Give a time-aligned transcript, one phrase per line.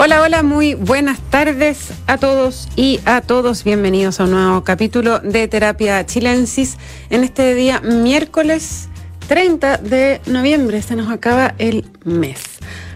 [0.00, 3.64] Hola, hola, muy buenas tardes a todos y a todos.
[3.64, 6.78] Bienvenidos a un nuevo capítulo de Terapia Chilensis
[7.10, 8.88] en este día miércoles
[9.26, 10.82] 30 de noviembre.
[10.82, 12.38] Se nos acaba el mes.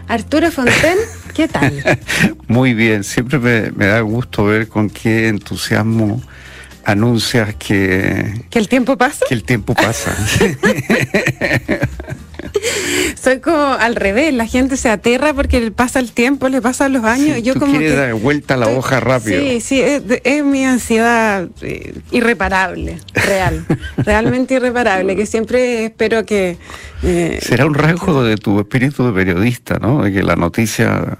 [0.07, 0.97] Arturo Fonten,
[1.35, 1.83] ¿qué tal?
[2.47, 6.21] Muy bien, siempre me, me da gusto ver con qué entusiasmo
[6.85, 8.45] anuncias que...
[8.49, 9.25] ¿Que el tiempo pasa?
[9.27, 10.15] Que el tiempo pasa.
[13.21, 16.93] Soy como al revés, la gente se aterra porque le pasa el tiempo, le pasan
[16.93, 17.41] los años.
[17.41, 19.41] yo como que dar vuelta a la hoja rápido.
[19.41, 23.65] Sí, sí, es, mi ansiedad eh, irreparable, real,
[23.97, 26.57] realmente irreparable, que siempre espero que...
[27.03, 30.03] Eh, Será un rasgo de tu espíritu de periodista, ¿no?
[30.03, 31.17] De que la noticia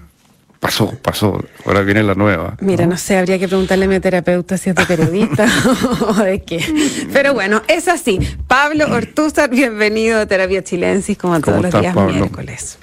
[0.64, 2.56] pasó, pasó, ahora viene la nueva.
[2.62, 5.46] Mira, no, sé, habría que preguntarle a mi terapeuta si es de periodista
[6.08, 6.64] o de qué.
[7.12, 8.18] Pero bueno, es así.
[8.48, 12.78] Pablo Ortúzar, bienvenido a Terapia Chilensis, como todos los días miércoles.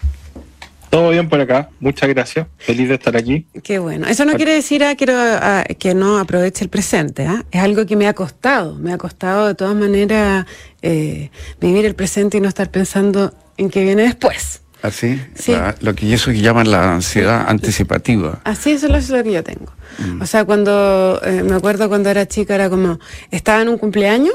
[0.90, 2.48] Todo bien por acá, muchas gracias.
[2.58, 3.46] Feliz de estar aquí.
[3.62, 4.06] Qué bueno.
[4.08, 7.26] Eso no quiere decir ah, quiero, ah, que no aproveche el presente.
[7.26, 7.46] ¿ah?
[7.50, 8.74] Es algo que me ha costado.
[8.74, 10.44] Me ha costado de todas maneras
[10.82, 14.60] eh, vivir el presente y no estar pensando en qué viene después.
[14.82, 15.54] Así, sí.
[15.80, 18.40] lo que eso que llaman la ansiedad anticipativa.
[18.44, 19.72] Así eso es lo que yo tengo.
[19.98, 20.22] Mm.
[20.22, 22.98] O sea, cuando eh, me acuerdo cuando era chica era como
[23.30, 24.34] estaba en un cumpleaños,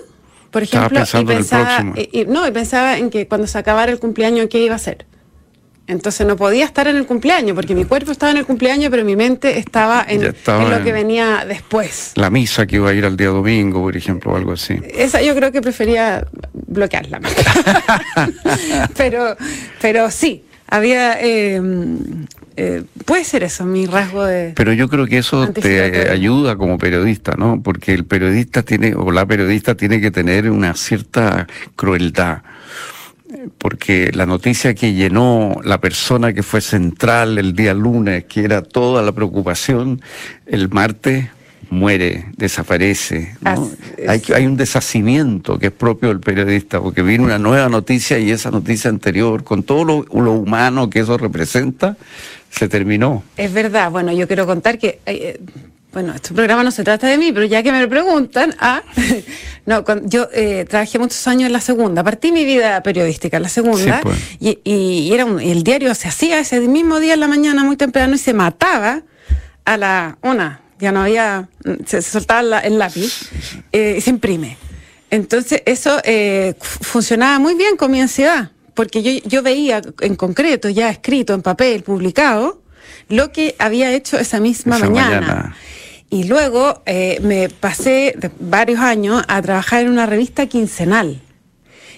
[0.51, 1.83] por ejemplo, y pensaba,
[2.27, 5.05] no, y pensaba en que cuando se acabara el cumpleaños qué iba a hacer.
[5.87, 9.05] Entonces no podía estar en el cumpleaños, porque mi cuerpo estaba en el cumpleaños, pero
[9.05, 12.13] mi mente estaba en, lo que venía después.
[12.15, 14.79] La misa que iba a ir al día domingo, por ejemplo, o algo así.
[14.93, 16.25] Esa yo creo que prefería
[16.67, 17.21] bloquearla.
[18.97, 19.35] pero,
[19.81, 21.19] pero sí, había...
[21.21, 21.61] Eh,
[22.57, 24.53] eh, puede ser eso, mi rasgo de...
[24.55, 27.61] Pero yo creo que eso te ayuda como periodista, ¿no?
[27.61, 32.43] Porque el periodista tiene, o la periodista tiene que tener una cierta crueldad
[33.57, 38.61] porque la noticia que llenó la persona que fue central el día lunes, que era
[38.61, 40.01] toda la preocupación,
[40.45, 41.29] el martes
[41.69, 43.35] muere, desaparece.
[44.07, 48.31] Hay, hay, un deshacimiento que es propio del periodista, porque viene una nueva noticia y
[48.31, 51.97] esa noticia anterior, con todo lo, lo humano que eso representa,
[52.49, 53.23] se terminó.
[53.37, 54.99] Es verdad, bueno, yo quiero contar que...
[55.05, 55.39] Eh,
[55.95, 58.83] bueno, este programa no se trata de mí, pero ya que me lo preguntan, ah,
[59.65, 63.49] no, yo eh, trabajé muchos años en la segunda, partí mi vida periodística en la
[63.49, 64.17] segunda, pues.
[64.41, 68.17] y, era el diario se hacía ese mismo día en la mañana muy temprano y
[68.17, 69.03] se mataba
[69.63, 71.49] a la una, ya no había,
[71.85, 73.29] se, soltaba el lápiz
[73.71, 74.57] eh, y se imprime.
[75.09, 80.69] Entonces eso eh, funcionaba muy bien con mi ansiedad, porque yo, yo veía en concreto,
[80.69, 82.61] ya escrito en papel, publicado,
[83.09, 85.55] lo que había hecho esa misma mañana.
[86.09, 91.21] Y luego eh, me pasé varios años a trabajar en una revista quincenal.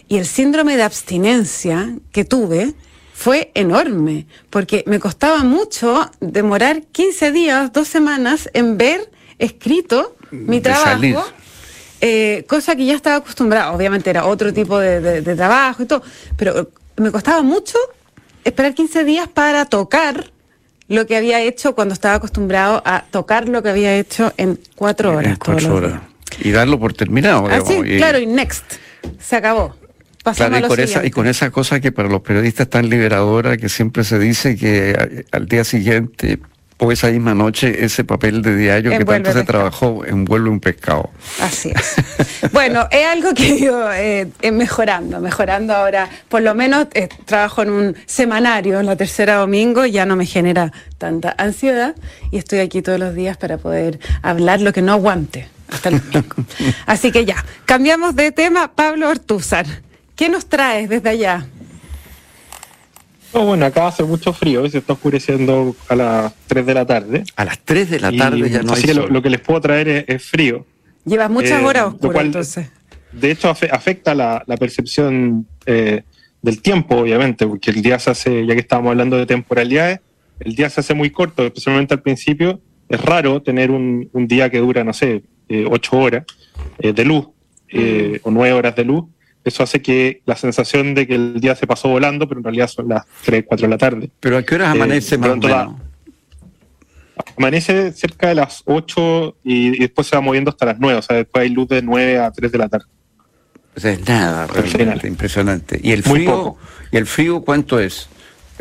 [0.07, 2.73] Y el síndrome de abstinencia que tuve
[3.17, 10.61] fue enorme, porque me costaba mucho demorar 15 días, dos semanas en ver escrito mi
[10.61, 11.25] trabajo.
[11.99, 16.03] Eh, cosa que ya estaba acostumbrada, obviamente era otro tipo de, de trabajo y todo,
[16.35, 17.79] pero me costaba mucho
[18.43, 20.31] esperar 15 días para tocar
[20.87, 25.17] lo que había hecho cuando estaba acostumbrado a tocar lo que había hecho en cuatro
[25.17, 25.31] horas.
[25.31, 26.01] En cuatro horas.
[26.39, 27.47] Y darlo por terminado.
[27.47, 28.75] Así, ah, claro, y next.
[29.19, 29.75] Se acabó.
[30.35, 33.69] Claro, y, con esa, y con esa cosa que para los periodistas tan liberadora, que
[33.69, 36.39] siempre se dice que al día siguiente
[36.79, 41.09] o esa misma noche ese papel de diario que tanto se trabajó envuelve un pescado.
[41.41, 42.51] Así es.
[42.51, 46.09] bueno, es algo que yo eh, mejorando, mejorando ahora.
[46.29, 50.25] Por lo menos eh, trabajo en un semanario, en la tercera domingo, ya no me
[50.25, 51.95] genera tanta ansiedad
[52.31, 55.99] y estoy aquí todos los días para poder hablar lo que no aguante hasta el
[55.99, 56.35] domingo.
[56.85, 58.71] Así que ya, cambiamos de tema.
[58.73, 59.65] Pablo Ortúzar,
[60.17, 61.47] ¿qué nos traes desde allá?
[63.33, 67.23] bueno, acá hace mucho frío se está oscureciendo a las 3 de la tarde.
[67.35, 70.23] A las 3 de la tarde ya no hay Lo, que les puedo traer es,
[70.23, 70.65] frío.
[71.05, 72.67] Llevas muchas eh, horas oscuro, entonces.
[73.11, 76.01] De hecho, afecta la, percepción eh,
[76.41, 79.99] del tiempo, obviamente, porque el día se hace, ya que estábamos hablando de temporalidades,
[80.39, 82.59] el día se hace muy corto, especialmente al principio.
[82.89, 86.25] Es raro tener un, día que dura, no sé, eh, 8 horas
[86.79, 87.27] eh, de luz
[87.71, 88.15] mm.
[88.23, 89.05] o 9 horas de luz
[89.47, 92.67] eso hace que la sensación de que el día se pasó volando, pero en realidad
[92.67, 94.09] son las 3, 4 de la tarde.
[94.19, 95.69] ¿Pero a qué horas amanece eh, más
[97.37, 101.17] Amanece cerca de las 8 y, después se va moviendo hasta las 9, o sea,
[101.17, 102.85] después hay luz de 9 a 3 de la tarde.
[103.75, 105.79] O sea, es nada, realmente impresionante.
[105.83, 106.55] ¿Y el frío?
[106.91, 108.09] ¿Y el frío cuánto es?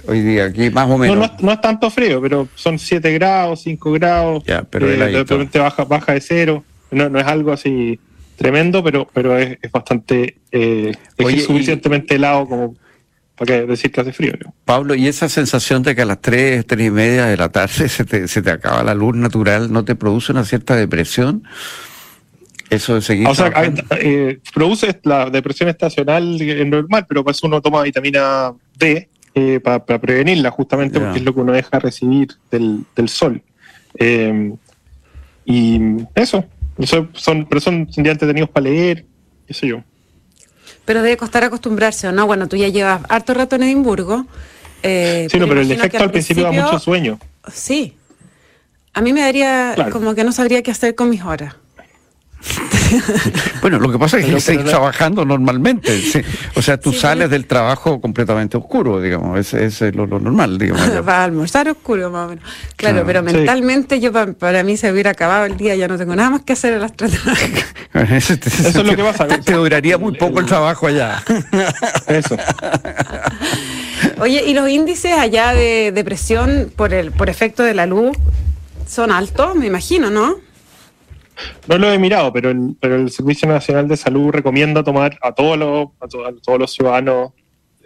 [0.07, 1.33] Hoy día, aquí más o menos.
[1.41, 4.45] No, es tanto frío, pero son 7 grados, 5 grados.
[4.45, 6.65] Ya, pero eh, de repente baja, baja de cero.
[6.91, 7.99] No, no es algo así
[8.37, 12.75] tremendo, pero, pero es, bastante, eh, es suficientemente helado como...
[13.37, 14.33] ¿para decir que hace frío?
[14.65, 17.89] Pablo, ¿y esa sensación de que a las 3, 3 y media de la tarde
[17.91, 21.45] se te, se te acaba la luz natural, no te produce una cierta depresión?
[22.71, 23.29] Eso de seguir.
[23.29, 23.53] O sea,
[24.01, 26.37] eh, produce la depresión estacional
[26.69, 31.35] normal, pero para eso uno toma vitamina D eh, para, prevenirla, justamente porque es lo
[31.35, 33.41] que uno deja recibir del, sol.
[33.99, 34.53] Eh,
[35.45, 35.81] y
[36.15, 36.45] eso,
[36.79, 39.05] eso son, pero son días entretenidos para leer,
[39.47, 39.83] qué sé yo.
[40.85, 42.27] Pero debe costar acostumbrarse, ¿o no?
[42.27, 44.27] Bueno, tú ya llevas harto rato en Edimburgo.
[44.83, 47.19] Eh, sí, no, pero el efecto al principio, da mucho sueño.
[47.53, 47.97] Sí.
[48.93, 51.57] A mí me daría como que no sabría qué hacer con mis horas.
[53.61, 56.25] bueno, lo que pasa es que seguís trabajando normalmente.
[56.55, 59.39] O sea, tú sales del trabajo completamente oscuro, digamos.
[59.39, 60.83] Ese, es lo, normal, digamos.
[61.09, 62.45] Va a almorzar oscuro, más o menos.
[62.77, 66.31] Claro, pero mentalmente yo para, mí se hubiera acabado el día, ya no tengo nada
[66.31, 69.27] más que hacer a las 3 de la Eso, es lo que pasa.
[69.27, 71.23] Te, duraría muy poco el trabajo allá.
[72.07, 72.37] Eso.
[74.21, 78.17] Oye, ¿y los índices allá de depresión por el por efecto de la luz
[78.87, 80.37] son altos, me imagino, ¿no?
[81.69, 85.33] No lo he mirado, pero el, pero el Servicio Nacional de Salud recomienda tomar a
[85.33, 87.33] todos los, a todos los ciudadanos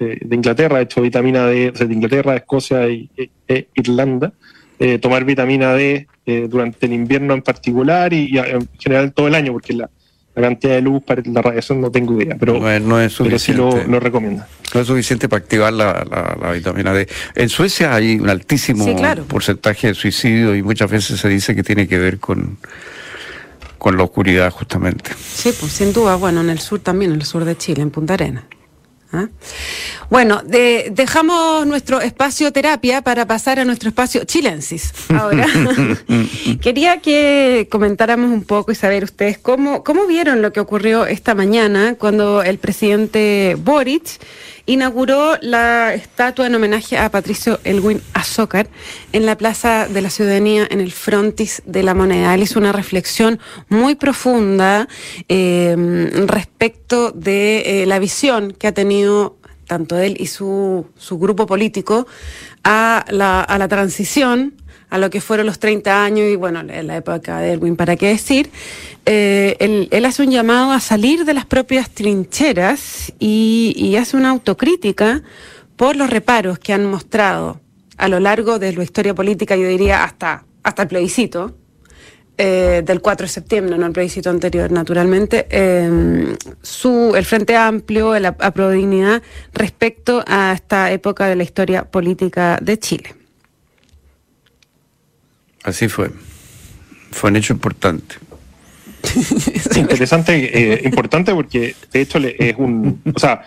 [0.00, 3.08] de, Inglaterra, de hecho vitamina D, de Inglaterra, Escocia e,
[3.48, 4.32] e Irlanda,
[4.78, 9.34] eh, tomar vitamina D eh, durante el invierno en particular y, en general todo el
[9.34, 9.90] año, porque la,
[10.34, 13.62] cantidad de luz para la radiación no tengo idea, pero, no es, suficiente.
[13.62, 14.48] pero sí lo, recomienda.
[14.72, 17.06] No es suficiente para activar la, vitamina D.
[17.34, 18.86] En Suecia hay un altísimo
[19.28, 22.56] porcentaje de suicidio y muchas veces se dice que tiene que ver con
[23.80, 25.10] con la oscuridad justamente.
[25.18, 27.90] Sí, pues sin duda, bueno, en el sur también, en el sur de Chile, en
[27.90, 28.44] Punta Arenas.
[29.12, 29.26] ¿Ah?
[30.08, 34.92] Bueno, dejamos nuestro espacio terapia para pasar a nuestro espacio chilensis.
[35.08, 35.46] Ahora,
[36.60, 41.34] quería que comentáramos un poco y saber ustedes cómo, cómo vieron lo que ocurrió esta
[41.34, 44.20] mañana cuando el presidente Boric
[44.70, 48.68] inauguró la estatua en homenaje a Patricio Elwin Azócar
[49.12, 52.32] en la Plaza de la Ciudadanía en el frontis de la moneda.
[52.34, 54.86] Él hizo una reflexión muy profunda
[55.26, 61.46] em, respecto de eh, la visión que ha tenido tanto él y su, su grupo
[61.46, 62.06] político
[62.62, 64.54] a la, a la transición
[64.90, 67.96] a lo que fueron los 30 años y bueno, en la época de Erwin, ¿para
[67.96, 68.50] qué decir?
[69.06, 75.22] Eh, él, hace un llamado a salir de las propias trincheras y, hace una autocrítica
[75.76, 77.60] por los reparos que han mostrado
[77.96, 81.54] a lo largo de la historia política, yo diría hasta, hasta el plebiscito,
[82.38, 88.18] eh, del 4 de septiembre, no el plebiscito anterior, naturalmente, eh, su, el Frente Amplio,
[88.18, 88.34] la
[88.72, 89.22] Dignidad,
[89.52, 93.19] respecto a esta época de la historia política de Chile.
[95.62, 96.10] Así fue.
[97.10, 98.16] Fue un hecho importante.
[99.76, 103.42] Interesante, eh, importante porque de hecho es un, o sea,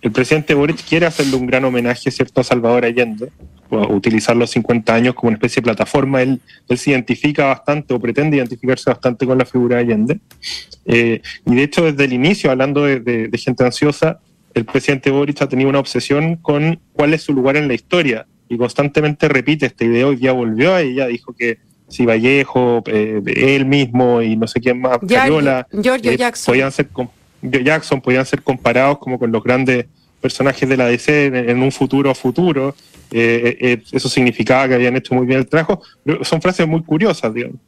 [0.00, 3.30] el presidente Boric quiere hacerle un gran homenaje, ¿cierto?, a Salvador Allende,
[3.70, 6.22] utilizar los 50 años como una especie de plataforma.
[6.22, 6.40] Él,
[6.76, 10.20] se identifica bastante o pretende identificarse bastante con la figura de Allende.
[10.84, 14.20] Eh, y de hecho, desde el inicio, hablando de gente ansiosa,
[14.54, 18.26] el presidente Boric ha tenido una obsesión con cuál es su lugar en la historia
[18.48, 20.06] y constantemente repite esta idea.
[20.06, 21.58] Hoy día volvió a ella, dijo que
[21.88, 26.52] si Vallejo, eh, él mismo y no sé quién más, Cariola, Giorgio eh, Jackson.
[26.52, 26.88] Podían ser,
[27.42, 29.86] Jackson podían ser comparados como con los grandes
[30.20, 32.74] personajes de la DC en, un futuro futuro.
[33.10, 35.82] Eh, eso significaba que habían hecho muy bien el trabajo.
[36.22, 37.58] son frases muy curiosas, digamos.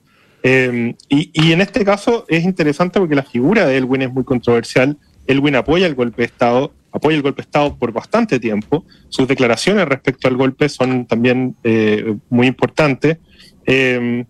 [0.42, 4.98] y, y en este caso es interesante porque la figura de Elwin es muy controversial.
[5.26, 8.84] Elwin apoya el golpe de Estado, apoya el golpe de Estado por bastante tiempo.
[9.08, 13.18] Sus declaraciones respecto al golpe son también eh, muy importantes.
[13.66, 14.24] Eh,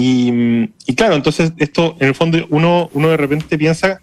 [0.00, 4.00] y, claro, entonces esto, en el fondo, uno, uno de repente piensa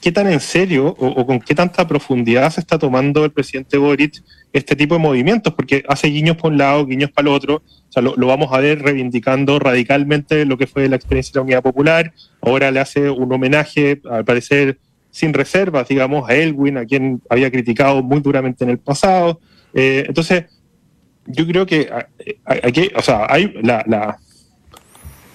[0.00, 4.22] qué tan en serio o, con qué tanta profundidad se está tomando el presidente Boric
[4.52, 7.92] este tipo de movimientos, porque hace guiños por un lado, guiños para el otro, o
[7.92, 11.42] sea, lo, lo, vamos a ver reivindicando radicalmente lo que fue la experiencia de la
[11.42, 14.78] Unidad Popular, ahora le hace un homenaje, al parecer,
[15.12, 19.40] sin reservas, digamos, a Elwin, a quien había criticado muy duramente en el pasado.
[19.74, 20.46] Eh, entonces,
[21.26, 21.88] yo creo que
[22.44, 23.84] aquí, o sea, hay la,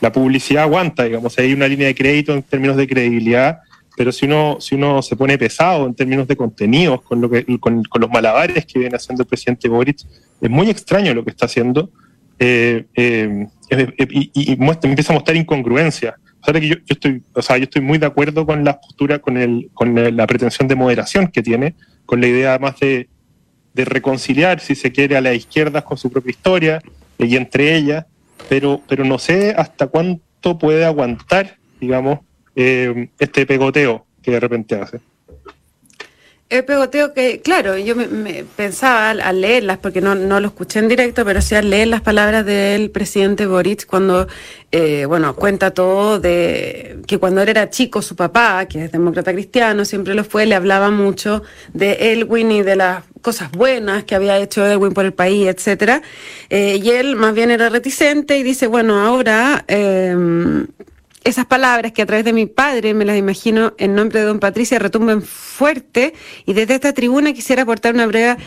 [0.02, 3.60] la, publicidad aguanta, digamos, hay una línea de crédito en términos de credibilidad,
[3.96, 7.46] pero si uno, si uno se pone pesado en términos de contenidos con, lo que,
[7.60, 10.00] con, los malabares que viene haciendo el presidente Boric,
[10.42, 11.92] es muy extraño lo que está haciendo
[12.40, 17.98] eh, eh, y, empieza a mostrar incongruencia que yo, estoy, o sea, yo estoy muy
[17.98, 21.76] de acuerdo con la postura, con, el, con la pretensión de moderación que tiene,
[22.06, 23.10] con la idea además de,
[23.76, 26.82] reconciliar, si se quiere, a la izquierda con su propia historia
[27.20, 28.06] y entre ellas,
[28.50, 32.22] pero, pero no sé hasta cuánto puede aguantar, digamos,
[32.56, 35.00] eh, este pegoteo que de repente hace.
[36.50, 40.88] El pegoteo que, claro, yo me, pensaba al, leerlas, porque no, no, lo escuché en
[40.88, 44.28] directo, pero sí al leer las palabras del presidente Boric cuando,
[44.72, 49.34] eh, bueno, cuenta todo de que cuando él era chico, su papá, que es demócrata
[49.34, 54.16] cristiano, siempre lo fue, le hablaba mucho de Elwin y de las cosas buenas que
[54.16, 56.02] había hecho Elwin por el país, etcétera.
[56.50, 59.66] Eh, y él más bien era reticente y dice, bueno, ahora...
[59.68, 60.16] Eh,
[61.24, 64.40] esas palabras que a través de mi padre me las imagino en nombre de don
[64.40, 66.14] Patricia retumben fuerte
[66.46, 68.38] y desde esta tribuna quisiera aportar una breve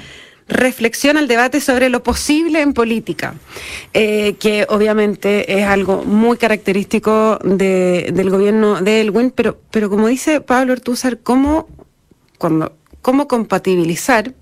[0.48, 3.34] reflexión al debate sobre lo posible en política,
[3.94, 10.40] eh, que obviamente es algo muy característico del gobierno de Elwin, pero, pero como dice
[10.40, 11.68] Pablo Ortúzar, ¿cómo,
[12.38, 14.34] cómo compatibilizar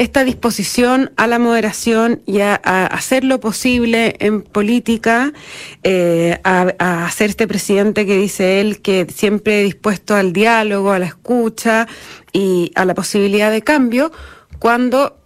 [0.00, 5.34] esta disposición a la moderación y a, hacer lo posible en política,
[5.82, 10.98] eh, a, a, ser este presidente que dice él que siempre dispuesto al diálogo, a
[10.98, 11.86] la escucha
[12.32, 14.10] y a la posibilidad de cambio,
[14.58, 15.18] cuando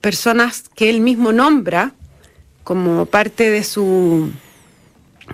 [0.00, 1.92] personas que él mismo nombra
[2.62, 4.30] como parte de su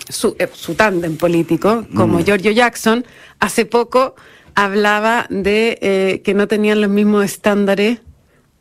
[0.09, 2.25] su, eh, su tándem político, como mm.
[2.25, 3.05] Giorgio Jackson,
[3.41, 4.15] hace poco
[4.55, 7.99] hablaba de eh, que no tenían los mismos estándares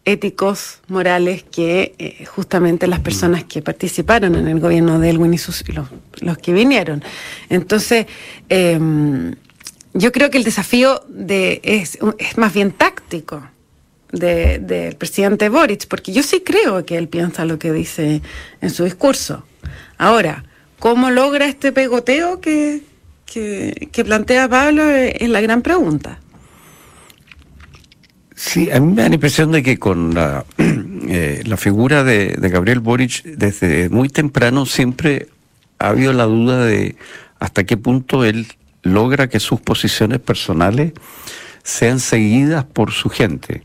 [0.05, 5.37] éticos, morales, que eh, justamente las personas que participaron en el gobierno de Elwin y
[5.37, 5.87] sus, los,
[6.19, 7.03] los que vinieron.
[7.49, 8.07] Entonces,
[8.49, 9.35] em,
[9.93, 13.43] yo creo que el desafío de, es, es más bien táctico
[14.11, 18.21] del de, presidente Boric, porque yo sí creo que él piensa lo que dice
[18.61, 19.45] en su discurso.
[19.97, 20.43] Ahora,
[20.79, 22.81] ¿cómo logra este pegoteo que,
[23.25, 24.83] que, que plantea Pablo?
[24.89, 26.19] Es la gran pregunta.
[28.45, 30.43] Sí, a mí me da la impresión de que con la,
[31.07, 35.29] eh, la figura de, Gabriel Boric, desde muy temprano siempre
[35.79, 36.97] ha habido la duda de
[37.39, 38.47] hasta qué punto él
[38.81, 40.91] logra que sus posiciones personales
[41.63, 43.63] sean seguidas por su gente.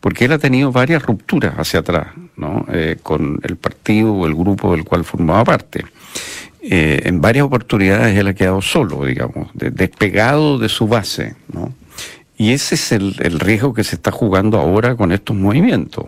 [0.00, 2.66] Porque él ha tenido varias rupturas hacia atrás, ¿no?
[2.70, 5.86] Eh, con el partido o el grupo del cual formaba parte.
[6.60, 11.72] Eh, en varias oportunidades él ha quedado solo, digamos, despegado de su base, ¿no?
[12.42, 16.06] Y ese es el, riesgo que se está jugando ahora con estos movimientos.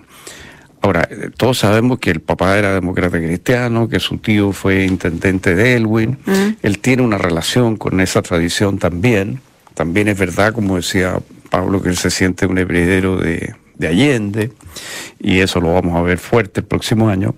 [0.81, 5.77] Ahora, todos sabemos que el papá era demócrata cristiano, que su tío fue intendente de
[5.77, 6.57] Elwin, mm.
[6.61, 9.43] él tiene una relación con esa tradición también.
[9.75, 14.51] También es verdad, como decía Pablo, que él se siente un heredero de, Allende,
[15.21, 17.37] y eso lo vamos a ver fuerte el próximo año.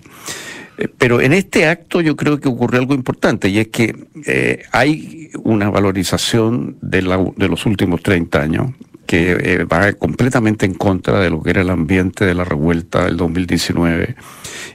[0.79, 4.63] Eh, pero en este acto yo creo que ocurrió algo importante y es que eh,
[4.71, 7.01] hay una valorización de,
[7.37, 8.71] de, los últimos 30 años
[9.07, 13.05] que eh, va completamente en contra de lo que era el ambiente de la revuelta
[13.05, 14.15] del 2019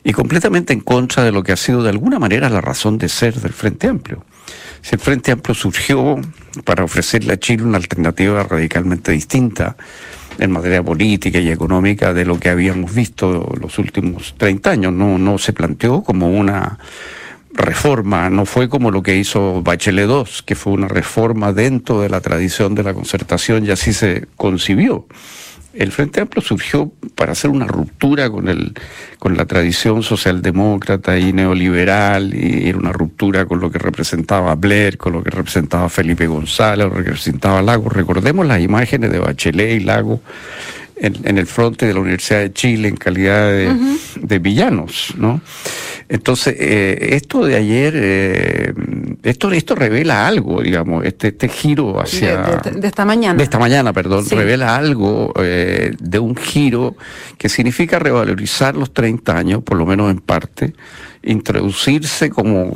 [0.02, 3.08] y completamente en contra de lo que ha sido de alguna manera la razón de
[3.08, 4.24] ser del Frente Amplio.
[4.80, 6.20] Si el Frente Amplio surgió
[6.64, 9.76] para ofrecerle a Chile una alternativa radicalmente distinta
[10.38, 15.18] en materia política y económica de lo que habíamos visto los últimos 30 años, no,
[15.18, 16.78] no se planteó como una
[17.54, 22.08] reforma, no fue como lo que hizo Bachelet II, que fue una reforma dentro de
[22.08, 25.06] la tradición de la concertación y así se concibió.
[25.74, 28.74] El Frente Amplio surgió para hacer una ruptura con, el,
[29.18, 34.98] con la tradición socialdemócrata y neoliberal, y era una ruptura con lo que representaba Blair,
[34.98, 37.88] con lo que representaba Felipe González, lo que representaba Lago.
[37.88, 40.20] Recordemos las imágenes de Bachelet y Lago
[41.02, 45.40] en, el frente de la Universidad de Chile en calidad de, villanos, ¿no?
[46.08, 48.74] Entonces, eh, esto de ayer, eh,
[49.22, 52.60] esto, esto revela algo, digamos, este, este giro hacia...
[52.62, 53.36] De, esta mañana.
[53.36, 56.96] De esta mañana, perdón, revela algo eh, de un giro
[57.38, 60.72] que significa revalorizar los 30 años, por lo menos en parte,
[61.22, 62.72] introducirse, como,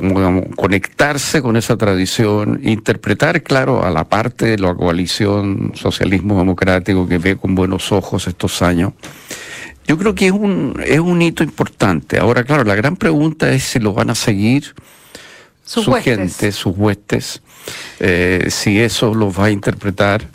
[0.54, 7.18] conectarse con esa tradición, interpretar, claro, a la parte de la coalición socialismo democrático que
[7.18, 8.92] ve con buenos ojos estos años.
[9.86, 12.18] Yo creo que es un, es un hito importante.
[12.18, 14.74] Ahora, claro, la gran pregunta es si lo van a seguir
[15.64, 17.42] su gente, sus huestes,
[18.00, 20.28] eh, si eso los va a interpretar.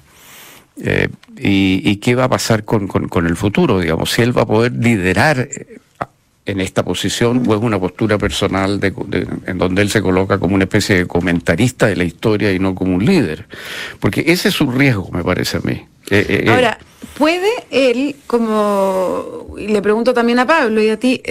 [0.84, 4.46] Eh, y, qué va a pasar con, con, el futuro, digamos, si él va a
[4.46, 5.48] poder liderar
[6.45, 8.93] en esta posición o es una postura personal de,
[9.45, 12.74] en donde él se coloca como una especie de comentarista de la historia y no
[12.74, 13.48] como un líder.
[14.00, 15.74] Porque ese es su riesgo, me parece a mí.
[16.10, 16.50] Eh, eh, eh.
[16.50, 16.79] Ahora,
[17.17, 21.21] ¿puede él, como le pregunto también a Pablo y a ti,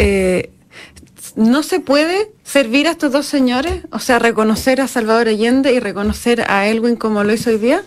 [1.37, 3.83] ¿no se puede servir a estos dos señores?
[3.91, 7.83] O sea, reconocer a Salvador Allende y reconocer a Elwin como lo hizo hoy día.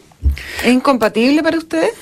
[0.64, 1.94] ¿Es incompatible para ustedes?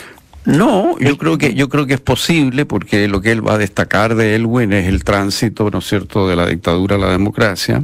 [0.46, 3.58] No, yo creo que yo creo que es posible porque lo que él va a
[3.60, 7.84] destacar de Elwin es el tránsito, ¿no es cierto?, de la dictadura a la democracia,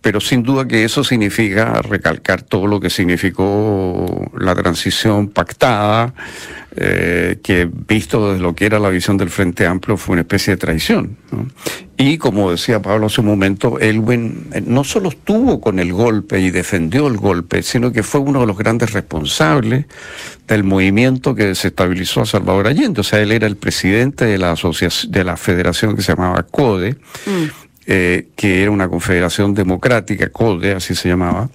[0.00, 6.14] pero sin duda que eso significa recalcar todo lo que significó la transición pactada,
[6.76, 10.54] eh, que visto desde lo que era la visión del Frente Amplio fue una especie
[10.54, 11.16] de traición.
[11.96, 16.40] Y como decía Pablo hace un momento, Elwin eh, no solo estuvo con el golpe
[16.40, 19.86] y defendió el golpe, sino que fue uno de los grandes responsables
[20.46, 23.00] del movimiento que desestabilizó a Salvador Allende.
[23.00, 26.42] O sea, él era el presidente de la asociación, de la federación que se llamaba
[26.44, 26.92] CODE.
[27.26, 27.69] Mm.
[27.92, 31.50] Eh, que era una confederación democrática, CODE, así se llamaba,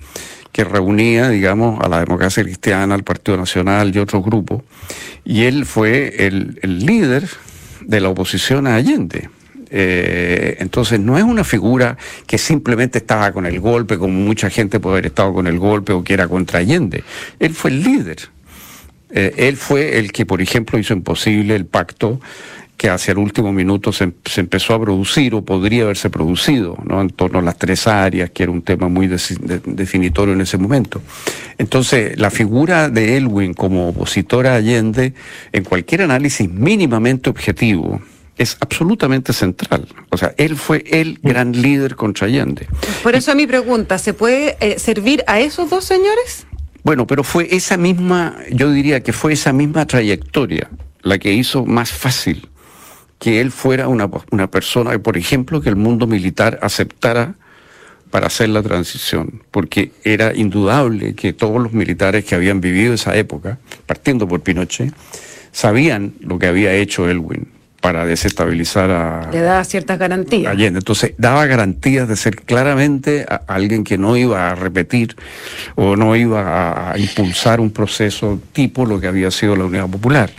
[0.52, 4.62] que reunía, digamos, a la democracia cristiana, al Partido Nacional y otros grupos.
[5.24, 7.30] Y él fue el, líder
[7.80, 9.30] de la oposición a Allende.
[9.70, 14.82] Eh, entonces no es una figura que simplemente estaba con el golpe, como mucha gente
[14.82, 17.06] puede haber estado con el golpe o que era contra Allende.
[17.40, 18.18] Él fue el líder.
[19.10, 22.20] Eh, él fue el que, por ejemplo, hizo imposible el pacto
[22.78, 27.02] que hacia el último minuto se, empezó a producir o podría haberse producido, ¿no?
[27.02, 31.02] En torno a las tres áreas, que era un tema muy definitorio en ese momento.
[31.58, 35.14] Entonces, la figura de Elwin como opositora a Allende,
[35.54, 38.02] en cualquier análisis mínimamente objetivo,
[38.38, 39.88] es absolutamente central.
[40.10, 42.68] O sea, él fue el gran líder contra Allende.
[43.04, 46.46] Por eso mi pregunta, ¿se puede eh, servir a esos dos señores?
[46.84, 50.70] Bueno, pero fue esa misma, yo diría que fue esa misma trayectoria
[51.02, 52.50] la que hizo más fácil
[53.26, 57.34] que él fuera una, una persona, por ejemplo, que el mundo militar aceptara
[58.12, 63.16] para hacer la transición, porque era indudable que todos los militares que habían vivido esa
[63.16, 64.94] época, partiendo por Pinochet,
[65.52, 67.48] sabían lo que había hecho Elwin
[67.82, 69.32] para desestabilizar a...
[69.32, 70.52] Le daba ciertas garantías.
[70.52, 70.78] Allende.
[70.80, 75.16] Entonces, daba garantías de ser claramente alguien que no iba a repetir
[75.74, 80.30] o no iba a impulsar un proceso tipo lo que había sido la Unidad Popular,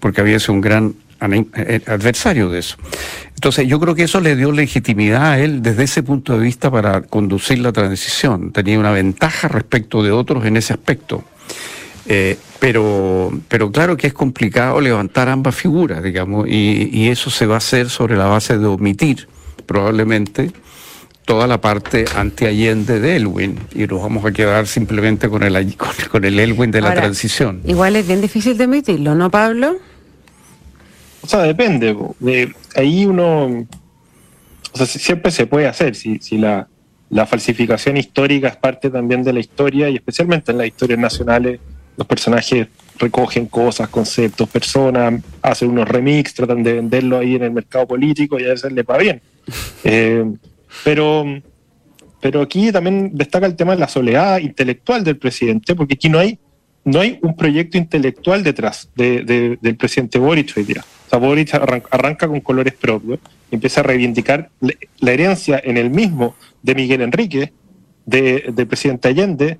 [0.00, 2.76] porque había sido un gran adversario de eso.
[3.34, 6.70] Entonces yo creo que eso le dio legitimidad a él desde ese punto de vista
[6.70, 8.52] para conducir la transición.
[8.52, 11.24] Tenía una ventaja respecto de otros en ese aspecto.
[12.06, 17.46] Eh, pero, pero claro que es complicado levantar ambas figuras, digamos, y, y, eso se
[17.46, 19.28] va a hacer sobre la base de omitir
[19.66, 20.52] probablemente
[21.24, 25.76] toda la parte anti-Allende de Elwin y nos vamos a quedar simplemente con el,
[26.10, 27.60] con, el Elwin de la transición.
[27.64, 29.76] Igual es bien difícil de omitirlo, ¿no, Pablo?
[31.22, 31.96] O sea, depende.
[32.18, 33.66] De, ahí uno.
[34.72, 35.94] O sea, siempre se puede hacer.
[35.94, 36.68] Si, si la,
[37.10, 41.60] la falsificación histórica es parte también de la historia, y especialmente en las historias nacionales,
[41.96, 47.50] los personajes recogen cosas, conceptos, personas, hacen unos remix, tratan de venderlo ahí en el
[47.50, 49.20] mercado político y a veces les va bien.
[49.84, 50.24] Eh,
[50.84, 51.24] pero,
[52.20, 56.20] pero aquí también destaca el tema de la soledad intelectual del presidente, porque aquí no
[56.20, 56.38] hay,
[56.84, 60.84] no hay un proyecto intelectual detrás de, del presidente Boric hoy día.
[61.18, 67.02] Boric arranca, con colores propios, empieza a reivindicar la herencia en el mismo de Miguel
[67.02, 67.52] Enrique,
[68.06, 69.58] de, del presidente Allende,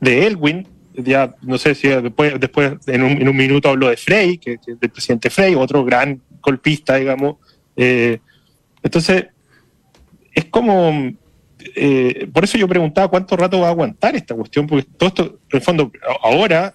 [0.00, 4.58] de Elwin, ya no sé si después, después en, un, minuto habló de Frey, que,
[4.66, 7.36] del presidente Frey, otro gran golpista, digamos.
[7.76, 8.18] Eh,
[8.82, 9.26] entonces,
[10.32, 11.12] es como,
[11.74, 15.22] eh, por eso yo preguntaba cuánto rato va a aguantar esta cuestión, porque todo esto,
[15.50, 15.92] en el fondo,
[16.22, 16.74] ahora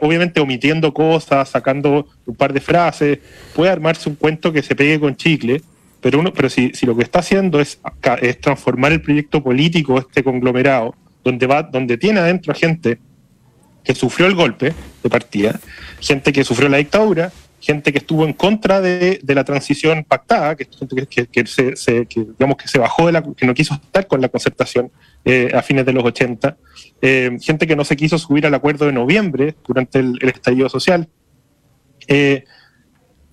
[0.00, 3.18] obviamente omitiendo cosas, sacando un par de frases,
[3.54, 5.62] puede armarse un cuento que se pegue con chicle,
[6.00, 7.80] pero uno, pero si, si lo que está haciendo es,
[8.22, 12.98] es transformar el proyecto político, este conglomerado, donde va, donde tiene adentro gente
[13.84, 15.58] que sufrió el golpe de partida,
[16.00, 20.66] gente que sufrió la dictadura, gente que estuvo en contra de, la transición pactada, que,
[21.46, 24.90] se, digamos que se bajó de la, que no quiso estar con la concertación
[25.24, 26.56] eh, a fines de los 80,
[27.02, 31.08] eh, gente que no se quiso subir al acuerdo de noviembre durante el, estallido social.
[32.06, 32.44] Eh,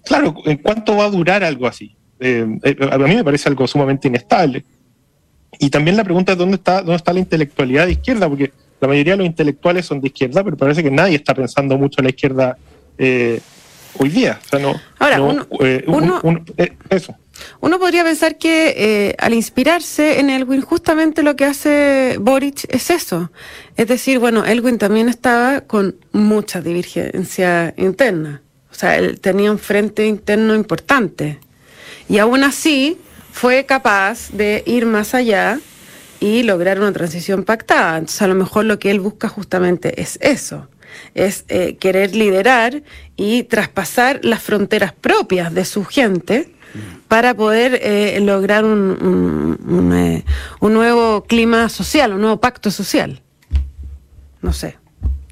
[0.04, 1.96] claro, ¿en cuánto va a durar algo así?
[2.18, 4.66] a mí me parece algo sumamente inestable.
[5.60, 8.88] Y también la pregunta es dónde está, dónde está la intelectualidad de izquierda, porque la
[8.88, 12.06] mayoría de los intelectuales son de izquierda, pero parece que nadie está pensando mucho en
[12.06, 12.58] la izquierda
[13.98, 14.40] hoy día.
[15.00, 15.48] Ahora, uno,
[16.90, 17.16] eso.
[17.60, 22.90] Uno podría pensar que eh, al inspirarse en Elwin, justamente lo que hace Boric es
[22.90, 23.32] eso.
[23.76, 28.42] Es decir, bueno, Elwin también estaba con mucha divergencia interna.
[28.72, 31.40] O sea, él tenía un frente interno importante.
[32.08, 32.98] Y aún así
[33.32, 35.60] fue capaz de ir más allá
[36.20, 37.98] y lograr una transición pactada.
[37.98, 40.68] Entonces, a lo mejor lo que él busca justamente es eso
[41.14, 42.84] es eh, querer liderar
[43.16, 46.56] y traspasar las fronteras propias de su gente
[47.08, 50.24] para poder eh, lograr un, eh,
[50.60, 53.22] un, nuevo clima social, un nuevo pacto social.
[54.42, 54.78] No sé,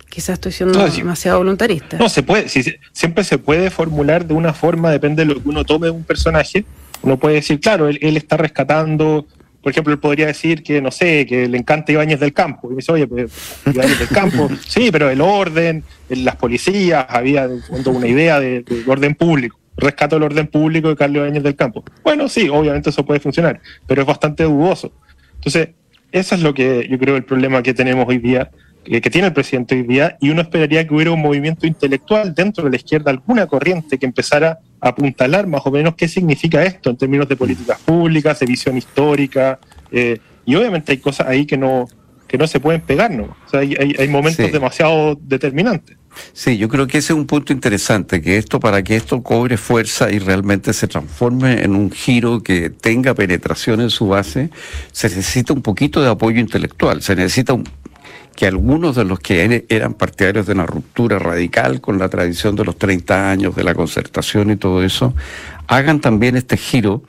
[0.09, 1.97] quizás estoy siendo demasiado voluntarista.
[1.97, 2.47] No, se puede,
[2.91, 6.03] siempre se puede formular de una forma, depende de lo que uno tome de un
[6.03, 6.65] personaje.
[7.01, 9.27] Uno puede decir, claro, él, está rescatando
[9.63, 12.67] por ejemplo, él podría decir que, no sé, que le encanta Ibáñez del Campo.
[12.67, 13.31] Y me dice, oye, pues
[13.65, 17.49] Ibáñez del Campo, sí, pero el orden, las policías, había
[17.85, 19.57] una idea de, orden público.
[19.77, 21.85] Rescato el orden público de Carlos Ibáñez del Campo.
[22.03, 24.91] Bueno, sí, obviamente eso puede funcionar, pero es bastante dudoso.
[25.35, 25.69] Entonces,
[26.11, 28.51] eso es lo que yo creo el problema que tenemos hoy día,
[28.83, 32.63] que, tiene el presidente hoy día, y uno esperaría que hubiera un movimiento intelectual dentro
[32.65, 36.89] de la izquierda, alguna corriente que empezara a apuntalar más o menos qué significa esto
[36.89, 39.59] en términos de políticas públicas, de visión histórica,
[39.91, 41.87] eh, y obviamente hay cosas ahí que no,
[42.27, 43.23] que no se pueden pegar, ¿no?
[43.45, 45.97] O sea, hay, hay, momentos demasiado determinantes.
[46.33, 49.55] Sí, yo creo que ese es un punto interesante, que esto, para que esto cobre
[49.57, 54.49] fuerza y realmente se transforme en un giro que tenga penetración en su base,
[54.91, 57.53] se necesita un poquito de apoyo intelectual, se necesita
[58.35, 62.65] que algunos de los que eran partidarios de una ruptura radical con la tradición de
[62.65, 65.13] los 30 años, de la concertación y todo eso,
[65.67, 67.03] hagan también este giro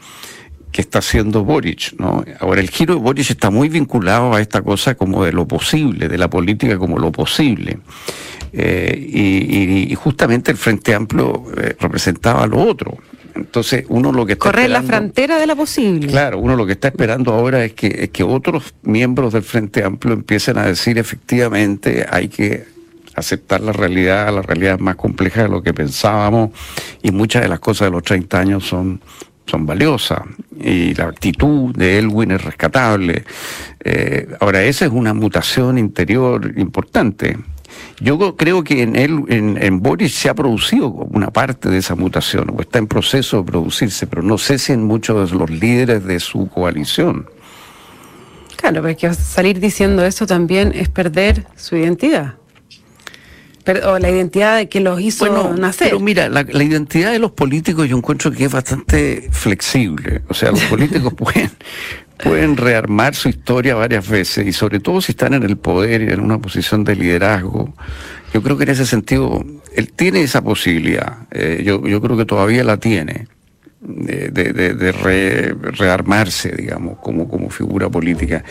[0.74, 2.24] que está haciendo Boric, ¿no?
[2.40, 6.08] Ahora, el giro de Boric está muy vinculado a esta cosa como de lo posible,
[6.08, 7.78] de la política como lo posible.
[8.52, 12.98] Eh, y, justamente el Frente Amplio eh, representaba lo otro.
[13.34, 16.06] Entonces, uno lo que está Correr la frontera de la posible.
[16.06, 20.14] Claro, uno lo que está esperando ahora es que, que otros miembros del Frente Amplio
[20.14, 22.64] empiecen a decir efectivamente hay que
[23.14, 26.50] aceptar la realidad, la realidad es más compleja de lo que pensábamos
[27.02, 29.00] y muchas de las cosas de los 30 años son,
[29.46, 30.20] son valiosas
[30.60, 33.24] y la actitud de Elwin es rescatable.
[33.80, 37.36] Eh, ahora, esa es una mutación interior importante.
[38.00, 42.53] Yo creo que en él, en, Boris se ha producido una parte de esa mutación,
[42.57, 46.05] o está en proceso de producirse, pero no sé si en muchos de los líderes
[46.05, 47.27] de su coalición.
[48.57, 52.35] Claro, porque salir diciendo eso también es perder su identidad.
[53.87, 55.88] o la identidad de que los hizo nacer.
[55.88, 60.22] Pero mira, la, la, identidad de los políticos yo encuentro que es bastante flexible.
[60.29, 61.50] O sea, los políticos pueden,
[62.24, 66.12] pueden rearmar su historia varias veces y sobre todo si están en el poder y
[66.12, 67.74] en una posición de liderazgo.
[68.32, 69.44] Yo creo que en ese sentido
[69.76, 73.28] él tiene esa posibilidad, eh, yo, yo creo que todavía la tiene
[73.80, 74.92] de, de,
[75.72, 78.42] rearmarse, digamos, como, como figura política.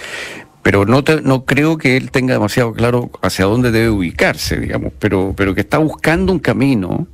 [0.62, 5.34] Pero no, no creo que él tenga demasiado claro hacia dónde debe ubicarse, digamos, pero,
[5.36, 7.08] pero que está buscando un camino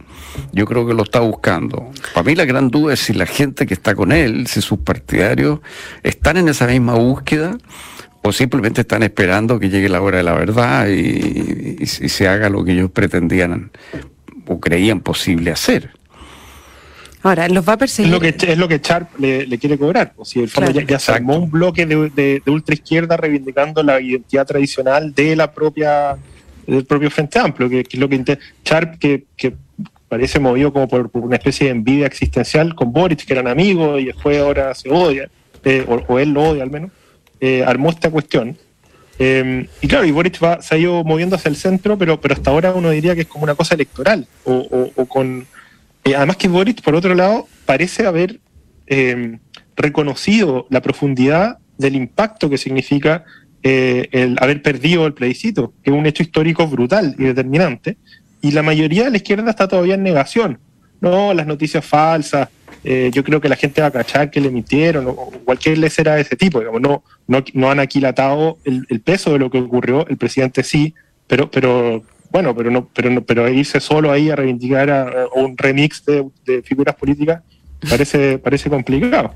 [0.52, 1.92] yo creo que lo está buscando.
[2.14, 4.80] Para mí la gran duda es si la gente que está con él, si sus
[4.80, 5.60] partidarios
[6.04, 7.58] están en esa misma búsqueda
[8.22, 12.64] o simplemente están esperando que llegue la hora de la verdad y, se haga lo
[12.64, 13.72] que ellos pretendían
[14.46, 15.92] o creían posible hacer.
[17.22, 18.14] Ahora, los va a perseguir.
[18.14, 20.14] Es lo que, es lo que Sharp le, quiere cobrar.
[20.16, 23.84] O si el fondo ya, se armó un bloque de, de, de ultra izquierda reivindicando
[23.84, 26.18] la identidad tradicional de la propia
[26.70, 29.54] del propio Frente Amplio, que, es lo que Sharp, que, que
[30.10, 34.06] parece movido como por, una especie de envidia existencial con Boric, que eran amigos y
[34.06, 35.30] después ahora se odia,
[35.64, 36.92] eh, o, él lo odia al menos,
[37.40, 38.58] eh, armó esta cuestión.
[39.20, 42.34] Eh, y claro, y Boric va, se ha ido moviendo hacia el centro, pero, pero
[42.34, 45.46] hasta ahora uno diría que es como una cosa electoral, o, con...
[46.04, 48.40] además que Boric, por otro lado, parece haber
[49.76, 53.24] reconocido la profundidad del impacto que significa
[53.62, 57.98] el haber perdido el plebiscito, que es un hecho histórico brutal y determinante,
[58.42, 60.60] y la mayoría de la izquierda está todavía en negación.
[61.02, 62.50] No, las noticias falsas,
[62.84, 65.90] eh, yo creo que la gente va a cachar que le mintieron, o, cualquier le
[65.90, 69.60] será de ese tipo, digamos, no, no, no han aquilatado el, peso de lo que
[69.60, 70.94] ocurrió, el presidente sí,
[71.28, 75.58] pero, pero bueno, pero no, pero no, pero irse solo ahí a reivindicar a, un
[75.58, 77.42] remix de, figuras políticas
[77.90, 79.34] parece, parece complicado.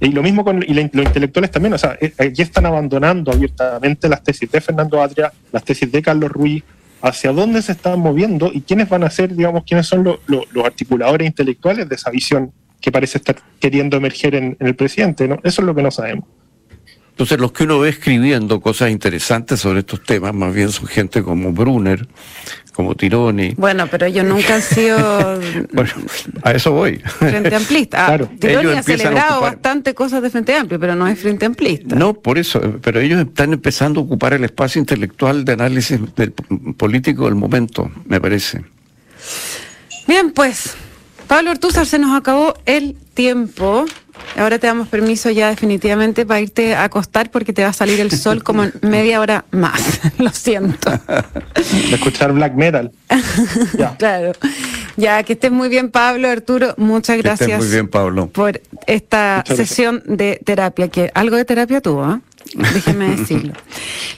[0.00, 4.08] Y lo mismo con y los intelectuales también, o sea, eh, aquí están abandonando abiertamente
[4.08, 6.64] las tesis de Fernando Atria, las tesis de Carlos Ruiz,
[7.02, 11.26] hacia dónde se están moviendo y quiénes van a ser, digamos, quiénes son los articuladores
[11.26, 15.28] intelectuales de esa visión que parece estar queriendo emerger en, el presidente.
[15.28, 15.36] ¿no?
[15.42, 16.24] Eso es lo que no sabemos.
[17.20, 21.22] Entonces, los que uno ve escribiendo cosas interesantes sobre estos temas, más bien son gente
[21.22, 22.08] como Brunner,
[22.72, 23.52] como Tironi.
[23.58, 25.38] Bueno, pero ellos nunca han sido.
[25.74, 25.90] bueno,
[26.42, 26.96] a eso voy.
[26.96, 28.06] Frente amplista.
[28.06, 31.94] Ah, Tironi ha celebrado bastante cosas de Frente Amplio, pero no es Frente Amplista.
[31.94, 36.32] No, por eso, pero ellos están empezando a ocupar el espacio intelectual de análisis del
[36.32, 38.64] político del momento, me parece.
[40.08, 40.74] Bien, pues,
[41.26, 43.84] Pablo Ortúzar, se nos acabó el tiempo.
[44.36, 48.00] Ahora te damos permiso ya definitivamente para irte a acostar porque te va a salir
[48.00, 50.00] el sol como en media hora más.
[50.18, 50.90] Lo siento.
[50.90, 52.90] De escuchar black metal.
[53.98, 54.32] Claro.
[54.96, 56.74] Ya, que estés muy bien, Pablo, Arturo.
[56.76, 57.58] Muchas gracias.
[57.58, 58.28] muy bien, Pablo.
[58.28, 62.20] Por esta sesión de terapia, que algo de terapia tuvo, ¿eh?
[62.54, 63.52] Déjenme decirlo.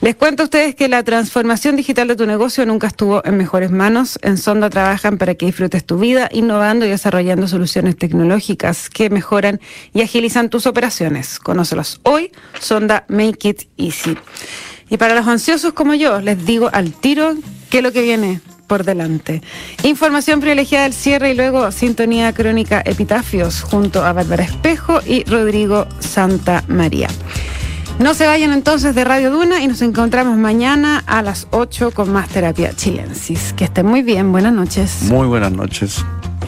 [0.01, 3.71] Les cuento a ustedes que la transformación digital de tu negocio nunca estuvo en mejores
[3.71, 4.19] manos.
[4.21, 9.59] En Sonda trabajan para que disfrutes tu vida, innovando y desarrollando soluciones tecnológicas que mejoran
[9.93, 11.39] y agilizan tus operaciones.
[11.39, 14.17] Conócelos hoy, Sonda Make It Easy.
[14.89, 17.35] Y para los ansiosos como yo, les digo al tiro
[17.69, 19.41] que lo que viene por delante.
[19.83, 25.87] Información privilegiada del cierre y luego sintonía crónica Epitafios junto a Bárbara Espejo y Rodrigo
[25.99, 27.07] Santa María.
[27.99, 32.11] No se vayan entonces de Radio Duna y nos encontramos mañana a las 8 con
[32.11, 33.53] más terapia chilensis.
[33.53, 35.03] Que estén muy bien, buenas noches.
[35.03, 36.03] Muy buenas noches.